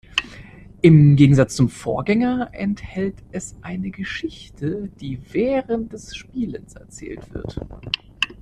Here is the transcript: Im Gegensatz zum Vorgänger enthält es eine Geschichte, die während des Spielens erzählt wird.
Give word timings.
Im 0.81 1.15
Gegensatz 1.15 1.55
zum 1.55 1.69
Vorgänger 1.69 2.49
enthält 2.53 3.17
es 3.31 3.55
eine 3.61 3.91
Geschichte, 3.91 4.89
die 4.99 5.19
während 5.31 5.93
des 5.93 6.15
Spielens 6.15 6.73
erzählt 6.73 7.31
wird. 7.35 7.59